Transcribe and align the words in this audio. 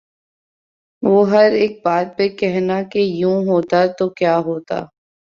وہ 1.03 1.19
ہر 1.29 1.51
ایک 1.53 1.79
بات 1.83 2.17
پہ 2.17 2.27
کہنا 2.39 2.81
کہ 2.91 2.99
یوں 3.19 3.37
ہوتا 3.45 3.85
تو 3.97 4.09
کیا 4.11 4.37
ہوتا 4.45 4.79